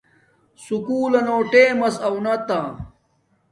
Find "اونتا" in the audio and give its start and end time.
2.07-2.59